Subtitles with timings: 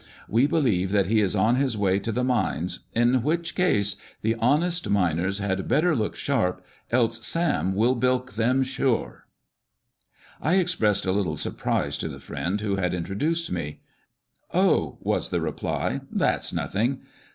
[0.27, 4.33] We believe that he is on his way to the mines, in which case the
[4.39, 9.27] honest miners had better look sharp, else Sam will bilk them— SURE!"
[10.41, 13.81] I expressed a little surprise to tiie friend who had introduced me."
[14.55, 17.01] Oh," was the reply, "that's nothing.